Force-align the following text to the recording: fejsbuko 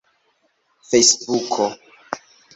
fejsbuko 0.87 1.65